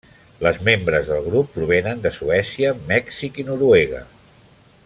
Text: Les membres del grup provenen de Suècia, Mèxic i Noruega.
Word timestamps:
Les 0.45 0.55
membres 0.69 1.09
del 1.11 1.27
grup 1.27 1.51
provenen 1.57 2.01
de 2.07 2.13
Suècia, 2.17 2.75
Mèxic 2.93 3.41
i 3.45 3.49
Noruega. 3.51 4.05